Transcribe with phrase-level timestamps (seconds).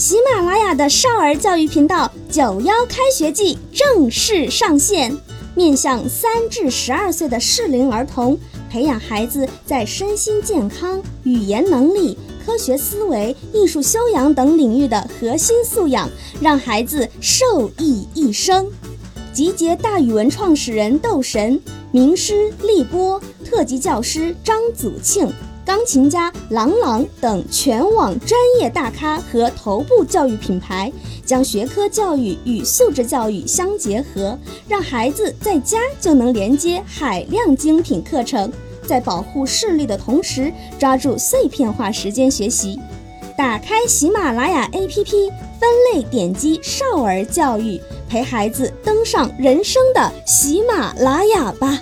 [0.00, 5.14] 喜马拉雅的少儿教育频道九幺开学季正式上线，
[5.54, 8.38] 面向三至十二岁的适龄儿童，
[8.70, 12.16] 培养孩子在身心健康、语言能力、
[12.46, 16.08] 科学思维、艺术修养等领域的核心素养，
[16.40, 18.66] 让孩子受益一生。
[19.34, 21.60] 集结大语文创始人窦神、
[21.92, 25.30] 名师立波、特级教师张祖庆。
[25.64, 30.90] 钢琴家郎朗等全网专业大咖和头部教育品牌，
[31.24, 34.36] 将学科教育与素质教育相结合，
[34.66, 38.52] 让孩子在家就能连接海量精品课程，
[38.86, 42.78] 在保护视力的同时，抓住碎片化时间学习。
[43.36, 51.78] 打开喜马拉雅 APP，分类点击少儿教育，陪孩子登上人生的喜马拉雅吧。